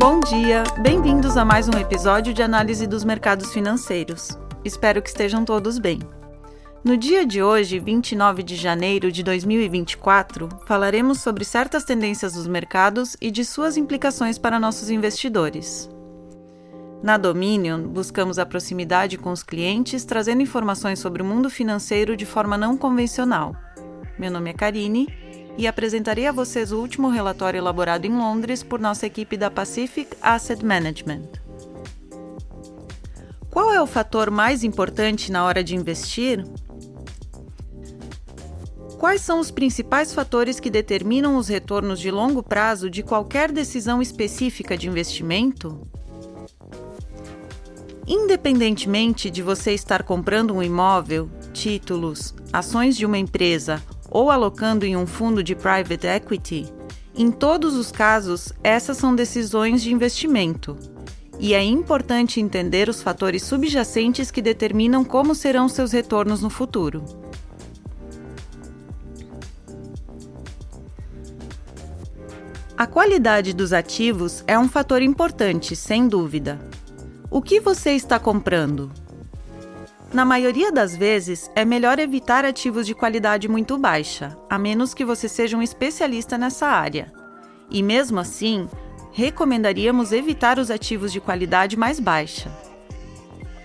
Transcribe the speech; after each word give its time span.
Bom 0.00 0.18
dia, 0.20 0.64
bem-vindos 0.80 1.36
a 1.36 1.44
mais 1.44 1.68
um 1.68 1.78
episódio 1.78 2.32
de 2.32 2.42
análise 2.42 2.86
dos 2.86 3.04
mercados 3.04 3.52
financeiros. 3.52 4.30
Espero 4.64 5.02
que 5.02 5.10
estejam 5.10 5.44
todos 5.44 5.78
bem. 5.78 5.98
No 6.82 6.96
dia 6.96 7.26
de 7.26 7.42
hoje, 7.42 7.78
29 7.78 8.42
de 8.42 8.56
janeiro 8.56 9.12
de 9.12 9.22
2024, 9.22 10.48
falaremos 10.64 11.20
sobre 11.20 11.44
certas 11.44 11.84
tendências 11.84 12.32
dos 12.32 12.46
mercados 12.46 13.14
e 13.20 13.30
de 13.30 13.44
suas 13.44 13.76
implicações 13.76 14.38
para 14.38 14.58
nossos 14.58 14.88
investidores. 14.88 15.90
Na 17.02 17.18
Dominion, 17.18 17.82
buscamos 17.86 18.38
a 18.38 18.46
proximidade 18.46 19.18
com 19.18 19.30
os 19.30 19.42
clientes, 19.42 20.06
trazendo 20.06 20.40
informações 20.40 20.98
sobre 20.98 21.20
o 21.20 21.26
mundo 21.26 21.50
financeiro 21.50 22.16
de 22.16 22.24
forma 22.24 22.56
não 22.56 22.74
convencional. 22.74 23.54
Meu 24.18 24.30
nome 24.30 24.48
é 24.48 24.54
Karine 24.54 25.19
e 25.56 25.66
apresentarei 25.66 26.26
a 26.26 26.32
vocês 26.32 26.72
o 26.72 26.78
último 26.78 27.08
relatório 27.08 27.58
elaborado 27.58 28.06
em 28.06 28.16
Londres 28.16 28.62
por 28.62 28.80
nossa 28.80 29.06
equipe 29.06 29.36
da 29.36 29.50
Pacific 29.50 30.16
Asset 30.22 30.64
Management. 30.64 31.28
Qual 33.50 33.72
é 33.72 33.82
o 33.82 33.86
fator 33.86 34.30
mais 34.30 34.62
importante 34.62 35.32
na 35.32 35.44
hora 35.44 35.62
de 35.64 35.74
investir? 35.74 36.44
Quais 38.96 39.22
são 39.22 39.40
os 39.40 39.50
principais 39.50 40.14
fatores 40.14 40.60
que 40.60 40.70
determinam 40.70 41.36
os 41.36 41.48
retornos 41.48 41.98
de 41.98 42.10
longo 42.10 42.42
prazo 42.42 42.90
de 42.90 43.02
qualquer 43.02 43.50
decisão 43.50 44.00
específica 44.00 44.76
de 44.76 44.88
investimento? 44.88 45.80
Independentemente 48.06 49.30
de 49.30 49.42
você 49.42 49.72
estar 49.72 50.02
comprando 50.02 50.54
um 50.54 50.62
imóvel, 50.62 51.30
títulos, 51.52 52.34
ações 52.52 52.96
de 52.96 53.06
uma 53.06 53.18
empresa 53.18 53.82
ou 54.10 54.30
alocando 54.30 54.84
em 54.84 54.96
um 54.96 55.06
fundo 55.06 55.42
de 55.42 55.54
private 55.54 56.06
equity, 56.06 56.72
em 57.14 57.30
todos 57.30 57.74
os 57.74 57.90
casos, 57.90 58.52
essas 58.62 58.96
são 58.96 59.14
decisões 59.14 59.82
de 59.82 59.92
investimento. 59.92 60.76
E 61.38 61.54
é 61.54 61.62
importante 61.62 62.40
entender 62.40 62.88
os 62.88 63.02
fatores 63.02 63.42
subjacentes 63.42 64.30
que 64.30 64.40
determinam 64.40 65.04
como 65.04 65.34
serão 65.34 65.68
seus 65.68 65.92
retornos 65.92 66.40
no 66.40 66.50
futuro. 66.50 67.04
A 72.76 72.86
qualidade 72.86 73.52
dos 73.52 73.72
ativos 73.72 74.42
é 74.46 74.58
um 74.58 74.68
fator 74.68 75.02
importante, 75.02 75.76
sem 75.76 76.08
dúvida. 76.08 76.58
O 77.30 77.42
que 77.42 77.60
você 77.60 77.90
está 77.90 78.18
comprando? 78.18 78.90
Na 80.12 80.24
maioria 80.24 80.72
das 80.72 80.96
vezes, 80.96 81.48
é 81.54 81.64
melhor 81.64 82.00
evitar 82.00 82.44
ativos 82.44 82.84
de 82.84 82.96
qualidade 82.96 83.46
muito 83.48 83.78
baixa, 83.78 84.36
a 84.50 84.58
menos 84.58 84.92
que 84.92 85.04
você 85.04 85.28
seja 85.28 85.56
um 85.56 85.62
especialista 85.62 86.36
nessa 86.36 86.66
área. 86.66 87.12
E 87.70 87.80
mesmo 87.80 88.18
assim, 88.18 88.68
recomendaríamos 89.12 90.10
evitar 90.10 90.58
os 90.58 90.68
ativos 90.68 91.12
de 91.12 91.20
qualidade 91.20 91.76
mais 91.76 92.00
baixa. 92.00 92.50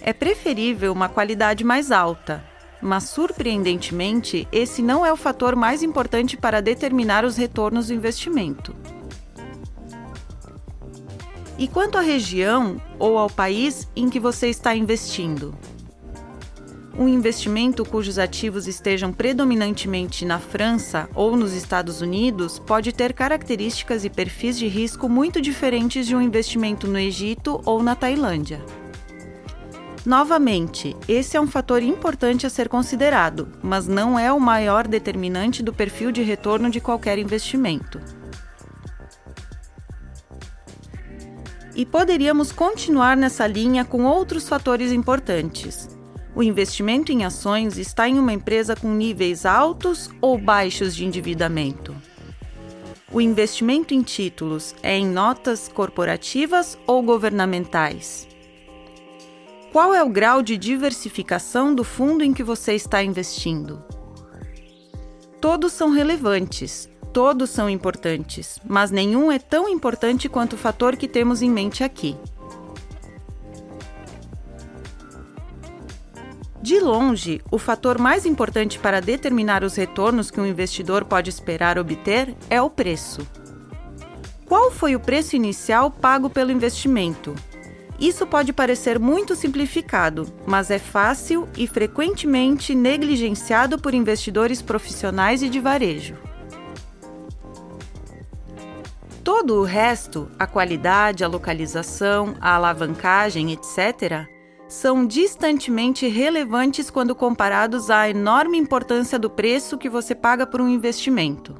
É 0.00 0.14
preferível 0.14 0.92
uma 0.92 1.10
qualidade 1.10 1.62
mais 1.62 1.92
alta, 1.92 2.42
mas 2.80 3.04
surpreendentemente, 3.04 4.48
esse 4.50 4.80
não 4.80 5.04
é 5.04 5.12
o 5.12 5.16
fator 5.16 5.54
mais 5.54 5.82
importante 5.82 6.38
para 6.38 6.62
determinar 6.62 7.22
os 7.22 7.36
retornos 7.36 7.88
do 7.88 7.94
investimento. 7.94 8.74
E 11.58 11.68
quanto 11.68 11.98
à 11.98 12.00
região 12.00 12.80
ou 12.98 13.18
ao 13.18 13.28
país 13.28 13.86
em 13.94 14.08
que 14.08 14.18
você 14.18 14.48
está 14.48 14.74
investindo? 14.74 15.54
Um 16.98 17.08
investimento 17.08 17.84
cujos 17.84 18.18
ativos 18.18 18.66
estejam 18.66 19.12
predominantemente 19.12 20.24
na 20.24 20.38
França 20.38 21.08
ou 21.14 21.36
nos 21.36 21.52
Estados 21.52 22.00
Unidos 22.00 22.58
pode 22.58 22.92
ter 22.92 23.12
características 23.12 24.04
e 24.04 24.10
perfis 24.10 24.58
de 24.58 24.66
risco 24.66 25.08
muito 25.08 25.40
diferentes 25.40 26.06
de 26.06 26.16
um 26.16 26.20
investimento 26.20 26.88
no 26.88 26.98
Egito 26.98 27.60
ou 27.64 27.82
na 27.82 27.94
Tailândia. 27.94 28.60
Novamente, 30.04 30.96
esse 31.06 31.36
é 31.36 31.40
um 31.40 31.46
fator 31.46 31.82
importante 31.82 32.46
a 32.46 32.50
ser 32.50 32.68
considerado, 32.68 33.48
mas 33.62 33.86
não 33.86 34.18
é 34.18 34.32
o 34.32 34.40
maior 34.40 34.88
determinante 34.88 35.62
do 35.62 35.72
perfil 35.72 36.10
de 36.10 36.22
retorno 36.22 36.70
de 36.70 36.80
qualquer 36.80 37.18
investimento. 37.18 38.00
E 41.76 41.86
poderíamos 41.86 42.50
continuar 42.50 43.16
nessa 43.16 43.46
linha 43.46 43.84
com 43.84 44.04
outros 44.04 44.48
fatores 44.48 44.90
importantes. 44.90 45.99
O 46.34 46.42
investimento 46.42 47.10
em 47.10 47.24
ações 47.24 47.76
está 47.76 48.08
em 48.08 48.18
uma 48.18 48.32
empresa 48.32 48.76
com 48.76 48.88
níveis 48.88 49.44
altos 49.44 50.10
ou 50.20 50.38
baixos 50.38 50.94
de 50.94 51.04
endividamento? 51.04 51.94
O 53.12 53.20
investimento 53.20 53.92
em 53.92 54.02
títulos 54.02 54.74
é 54.82 54.96
em 54.96 55.06
notas 55.06 55.68
corporativas 55.68 56.78
ou 56.86 57.02
governamentais? 57.02 58.28
Qual 59.72 59.92
é 59.94 60.02
o 60.02 60.08
grau 60.08 60.42
de 60.42 60.56
diversificação 60.56 61.74
do 61.74 61.82
fundo 61.82 62.22
em 62.22 62.32
que 62.32 62.42
você 62.42 62.74
está 62.74 63.02
investindo? 63.02 63.82
Todos 65.40 65.72
são 65.72 65.90
relevantes, 65.90 66.88
Todos 67.12 67.50
são 67.50 67.68
importantes, 67.68 68.60
mas 68.64 68.92
nenhum 68.92 69.32
é 69.32 69.38
tão 69.38 69.68
importante 69.68 70.28
quanto 70.28 70.52
o 70.52 70.58
fator 70.58 70.96
que 70.96 71.08
temos 71.08 71.42
em 71.42 71.50
mente 71.50 71.82
aqui. 71.82 72.16
De 76.62 76.78
longe, 76.78 77.40
o 77.50 77.58
fator 77.58 77.98
mais 77.98 78.26
importante 78.26 78.78
para 78.78 79.00
determinar 79.00 79.64
os 79.64 79.76
retornos 79.76 80.30
que 80.30 80.40
um 80.40 80.46
investidor 80.46 81.06
pode 81.06 81.30
esperar 81.30 81.78
obter 81.78 82.36
é 82.50 82.60
o 82.60 82.68
preço. 82.68 83.26
Qual 84.44 84.70
foi 84.70 84.94
o 84.94 85.00
preço 85.00 85.36
inicial 85.36 85.90
pago 85.90 86.28
pelo 86.28 86.52
investimento? 86.52 87.34
Isso 87.98 88.26
pode 88.26 88.52
parecer 88.52 88.98
muito 88.98 89.34
simplificado, 89.34 90.26
mas 90.46 90.70
é 90.70 90.78
fácil 90.78 91.48
e 91.56 91.66
frequentemente 91.66 92.74
negligenciado 92.74 93.78
por 93.78 93.94
investidores 93.94 94.60
profissionais 94.60 95.42
e 95.42 95.48
de 95.48 95.60
varejo. 95.60 96.16
Todo 99.22 99.56
o 99.56 99.64
resto, 99.64 100.30
a 100.38 100.46
qualidade, 100.46 101.22
a 101.24 101.28
localização, 101.28 102.34
a 102.40 102.54
alavancagem, 102.54 103.52
etc., 103.52 104.26
são 104.70 105.04
distantemente 105.04 106.06
relevantes 106.06 106.88
quando 106.88 107.14
comparados 107.14 107.90
à 107.90 108.08
enorme 108.08 108.56
importância 108.56 109.18
do 109.18 109.28
preço 109.28 109.76
que 109.76 109.90
você 109.90 110.14
paga 110.14 110.46
por 110.46 110.60
um 110.60 110.68
investimento. 110.68 111.54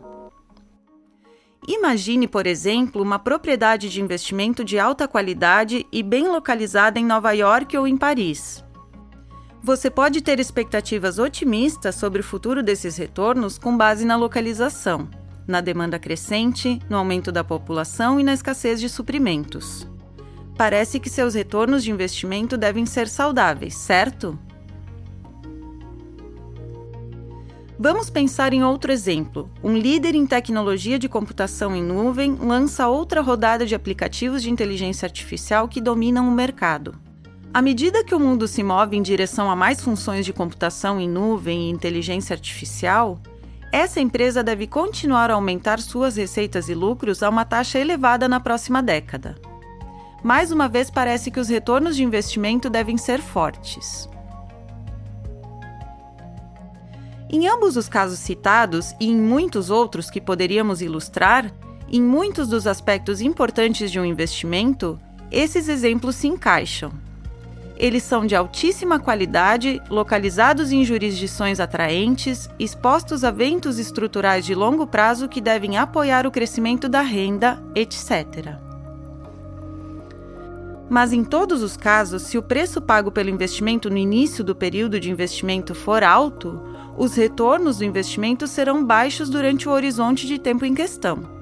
Imagine, 1.66 2.28
por 2.28 2.46
exemplo, 2.46 3.02
uma 3.02 3.18
propriedade 3.18 3.90
de 3.90 4.00
investimento 4.00 4.64
de 4.64 4.78
alta 4.78 5.08
qualidade 5.08 5.84
e 5.90 6.02
bem 6.02 6.28
localizada 6.28 7.00
em 7.00 7.04
Nova 7.04 7.32
York 7.32 7.76
ou 7.76 7.86
em 7.86 7.96
Paris. 7.96 8.64
Você 9.62 9.90
pode 9.90 10.22
ter 10.22 10.38
expectativas 10.38 11.18
otimistas 11.18 11.96
sobre 11.96 12.20
o 12.20 12.24
futuro 12.24 12.62
desses 12.62 12.96
retornos 12.96 13.58
com 13.58 13.76
base 13.76 14.04
na 14.04 14.16
localização 14.16 15.08
na 15.50 15.60
demanda 15.60 15.98
crescente, 15.98 16.80
no 16.88 16.96
aumento 16.96 17.32
da 17.32 17.42
população 17.42 18.20
e 18.20 18.22
na 18.22 18.32
escassez 18.32 18.80
de 18.80 18.88
suprimentos. 18.88 19.86
Parece 20.60 21.00
que 21.00 21.08
seus 21.08 21.32
retornos 21.32 21.82
de 21.82 21.90
investimento 21.90 22.54
devem 22.54 22.84
ser 22.84 23.08
saudáveis, 23.08 23.74
certo? 23.74 24.38
Vamos 27.78 28.10
pensar 28.10 28.52
em 28.52 28.62
outro 28.62 28.92
exemplo. 28.92 29.50
Um 29.64 29.74
líder 29.74 30.14
em 30.14 30.26
tecnologia 30.26 30.98
de 30.98 31.08
computação 31.08 31.74
em 31.74 31.82
nuvem 31.82 32.34
lança 32.34 32.86
outra 32.88 33.22
rodada 33.22 33.64
de 33.64 33.74
aplicativos 33.74 34.42
de 34.42 34.50
inteligência 34.50 35.06
artificial 35.06 35.66
que 35.66 35.80
dominam 35.80 36.28
o 36.28 36.30
mercado. 36.30 36.94
À 37.54 37.62
medida 37.62 38.04
que 38.04 38.14
o 38.14 38.20
mundo 38.20 38.46
se 38.46 38.62
move 38.62 38.98
em 38.98 39.02
direção 39.02 39.50
a 39.50 39.56
mais 39.56 39.80
funções 39.80 40.26
de 40.26 40.32
computação 40.34 41.00
em 41.00 41.08
nuvem 41.08 41.68
e 41.68 41.70
inteligência 41.70 42.34
artificial, 42.34 43.18
essa 43.72 43.98
empresa 43.98 44.44
deve 44.44 44.66
continuar 44.66 45.30
a 45.30 45.34
aumentar 45.36 45.80
suas 45.80 46.16
receitas 46.16 46.68
e 46.68 46.74
lucros 46.74 47.22
a 47.22 47.30
uma 47.30 47.46
taxa 47.46 47.78
elevada 47.78 48.28
na 48.28 48.40
próxima 48.40 48.82
década. 48.82 49.36
Mais 50.22 50.52
uma 50.52 50.68
vez, 50.68 50.90
parece 50.90 51.30
que 51.30 51.40
os 51.40 51.48
retornos 51.48 51.96
de 51.96 52.04
investimento 52.04 52.68
devem 52.68 52.98
ser 52.98 53.20
fortes. 53.20 54.08
Em 57.32 57.46
ambos 57.46 57.76
os 57.76 57.88
casos 57.88 58.18
citados 58.18 58.92
e 59.00 59.08
em 59.08 59.16
muitos 59.16 59.70
outros 59.70 60.10
que 60.10 60.20
poderíamos 60.20 60.82
ilustrar, 60.82 61.50
em 61.90 62.02
muitos 62.02 62.48
dos 62.48 62.66
aspectos 62.66 63.20
importantes 63.20 63.90
de 63.90 64.00
um 64.00 64.04
investimento, 64.04 64.98
esses 65.30 65.68
exemplos 65.68 66.16
se 66.16 66.26
encaixam. 66.26 66.92
Eles 67.76 68.02
são 68.02 68.26
de 68.26 68.36
altíssima 68.36 68.98
qualidade, 68.98 69.80
localizados 69.88 70.70
em 70.70 70.84
jurisdições 70.84 71.60
atraentes, 71.60 72.46
expostos 72.58 73.24
a 73.24 73.30
ventos 73.30 73.78
estruturais 73.78 74.44
de 74.44 74.54
longo 74.54 74.86
prazo 74.86 75.28
que 75.28 75.40
devem 75.40 75.78
apoiar 75.78 76.26
o 76.26 76.30
crescimento 76.30 76.88
da 76.90 77.00
renda, 77.00 77.62
etc. 77.74 78.69
Mas 80.90 81.12
em 81.12 81.22
todos 81.22 81.62
os 81.62 81.76
casos, 81.76 82.22
se 82.22 82.36
o 82.36 82.42
preço 82.42 82.82
pago 82.82 83.12
pelo 83.12 83.30
investimento 83.30 83.88
no 83.88 83.96
início 83.96 84.42
do 84.42 84.56
período 84.56 84.98
de 84.98 85.08
investimento 85.08 85.72
for 85.72 86.02
alto, 86.02 86.60
os 86.98 87.14
retornos 87.14 87.78
do 87.78 87.84
investimento 87.84 88.48
serão 88.48 88.84
baixos 88.84 89.30
durante 89.30 89.68
o 89.68 89.72
horizonte 89.72 90.26
de 90.26 90.36
tempo 90.36 90.64
em 90.64 90.74
questão. 90.74 91.38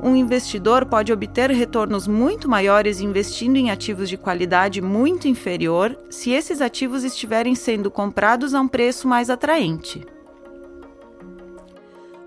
um 0.00 0.14
investidor 0.14 0.86
pode 0.86 1.12
obter 1.12 1.50
retornos 1.50 2.06
muito 2.06 2.48
maiores 2.48 3.00
investindo 3.00 3.56
em 3.56 3.68
ativos 3.68 4.08
de 4.08 4.16
qualidade 4.16 4.80
muito 4.80 5.26
inferior 5.26 5.98
se 6.08 6.30
esses 6.30 6.60
ativos 6.60 7.02
estiverem 7.02 7.56
sendo 7.56 7.90
comprados 7.90 8.54
a 8.54 8.60
um 8.60 8.68
preço 8.68 9.08
mais 9.08 9.28
atraente. 9.28 10.06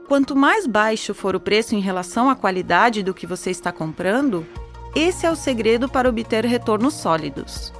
Quanto 0.06 0.36
mais 0.36 0.68
baixo 0.68 1.14
for 1.14 1.34
o 1.34 1.40
preço 1.40 1.74
em 1.74 1.80
relação 1.80 2.30
à 2.30 2.36
qualidade 2.36 3.02
do 3.02 3.14
que 3.14 3.26
você 3.26 3.50
está 3.50 3.72
comprando, 3.72 4.46
esse 4.96 5.26
é 5.26 5.32
o 5.32 5.36
segredo 5.36 5.88
para 5.88 6.10
obter 6.10 6.46
retornos 6.46 6.94
sólidos. 6.94 7.74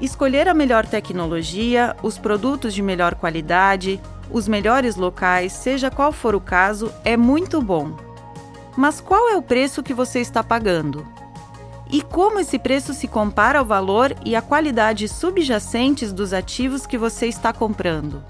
Escolher 0.00 0.46
a 0.46 0.54
melhor 0.54 0.84
tecnologia, 0.84 1.96
os 2.02 2.18
produtos 2.18 2.74
de 2.74 2.82
melhor 2.82 3.14
qualidade, 3.14 4.00
os 4.30 4.46
melhores 4.46 4.96
locais, 4.96 5.52
seja 5.52 5.90
qual 5.90 6.12
for 6.12 6.34
o 6.34 6.40
caso, 6.40 6.92
é 7.04 7.16
muito 7.16 7.62
bom. 7.62 7.96
Mas 8.76 9.00
qual 9.00 9.30
é 9.30 9.36
o 9.36 9.42
preço 9.42 9.82
que 9.82 9.94
você 9.94 10.20
está 10.20 10.44
pagando? 10.44 11.06
E 11.90 12.02
como 12.02 12.40
esse 12.40 12.58
preço 12.58 12.92
se 12.92 13.08
compara 13.08 13.58
ao 13.58 13.64
valor 13.64 14.14
e 14.24 14.36
à 14.36 14.42
qualidade 14.42 15.08
subjacentes 15.08 16.12
dos 16.12 16.32
ativos 16.32 16.84
que 16.84 16.98
você 16.98 17.26
está 17.26 17.52
comprando? 17.52 18.22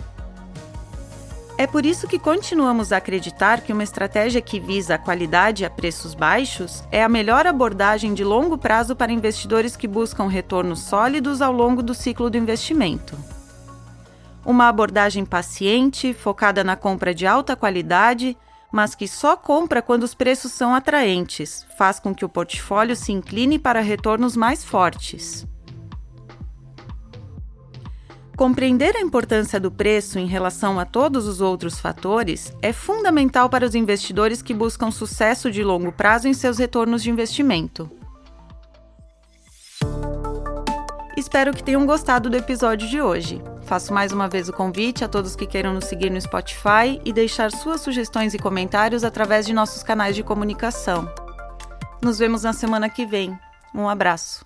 É 1.59 1.67
por 1.67 1.87
isso 1.87 2.07
que 2.07 2.19
continuamos 2.19 2.93
a 2.93 2.99
acreditar 2.99 3.63
que 3.63 3.73
uma 3.73 3.83
estratégia 3.83 4.43
que 4.43 4.61
visa 4.61 4.97
a 4.97 4.99
qualidade 4.99 5.65
a 5.65 5.71
preços 5.71 6.15
baixos 6.15 6.85
é 6.93 7.03
a 7.03 7.09
melhor 7.09 7.47
abordagem 7.47 8.13
de 8.13 8.23
longo 8.23 8.59
prazo 8.59 8.95
para 8.95 9.11
investidores 9.11 9.75
que 9.75 9.89
buscam 9.89 10.29
retornos 10.29 10.81
sólidos 10.81 11.41
ao 11.41 11.53
longo 11.53 11.83
do 11.83 11.95
ciclo 11.95 12.29
do 12.29 12.37
investimento. 12.37 13.17
Uma 14.45 14.69
abordagem 14.69 15.25
paciente, 15.25 16.13
focada 16.13 16.63
na 16.63 16.77
compra 16.77 17.15
de 17.15 17.27
alta 17.27 17.57
qualidade, 17.57 18.37
mas 18.71 18.95
que 18.95 19.09
só 19.09 19.35
compra 19.35 19.81
quando 19.81 20.03
os 20.03 20.15
preços 20.15 20.53
são 20.53 20.75
atraentes, 20.75 21.67
faz 21.79 21.99
com 21.99 22.15
que 22.15 22.25
o 22.25 22.29
portfólio 22.29 22.95
se 22.95 23.13
incline 23.13 23.59
para 23.59 23.81
retornos 23.81 24.37
mais 24.37 24.63
fortes. 24.63 25.47
Compreender 28.37 28.95
a 28.95 29.01
importância 29.01 29.59
do 29.59 29.71
preço 29.71 30.19
em 30.19 30.27
relação 30.27 30.79
a 30.79 30.85
todos 30.85 31.27
os 31.27 31.41
outros 31.41 31.81
fatores 31.81 32.53
é 32.61 32.71
fundamental 32.71 33.49
para 33.49 33.65
os 33.65 33.75
investidores 33.75 34.43
que 34.43 34.53
buscam 34.53 34.91
sucesso 34.91 35.51
de 35.51 35.65
longo 35.65 35.91
prazo 35.91 36.29
em 36.29 36.35
seus 36.35 36.59
retornos 36.59 37.03
de 37.03 37.11
investimento. 37.11 37.91
Espero 41.17 41.55
que 41.55 41.65
tenham 41.65 41.87
gostado 41.87 42.29
do 42.29 42.37
episódio 42.37 42.87
de 42.87 43.01
hoje. 43.01 43.43
Faço 43.65 43.95
mais 43.95 44.13
uma 44.13 44.29
vez 44.29 44.51
o 44.51 44.53
convite 44.53 45.03
a 45.03 45.09
todos 45.09 45.35
que 45.35 45.47
queiram 45.47 45.73
nos 45.73 45.87
seguir 45.87 46.11
no 46.11 46.21
Spotify 46.21 47.01
e 47.07 47.15
deixar 47.15 47.51
suas 47.51 47.81
sugestões 47.81 48.35
e 48.35 48.39
comentários 48.39 49.03
através 49.03 49.47
de 49.47 49.55
nossos 49.55 49.83
canais 49.83 50.15
de 50.15 50.23
comunicação. 50.23 51.11
Nos 52.03 52.19
vemos 52.19 52.43
na 52.43 52.53
semana 52.53 52.91
que 52.91 53.07
vem. 53.07 53.37
Um 53.75 53.89
abraço. 53.89 54.46